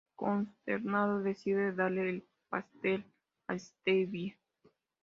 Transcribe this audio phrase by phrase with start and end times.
[0.15, 3.05] Consternado, decide darle el pastel
[3.47, 4.35] a Stewie.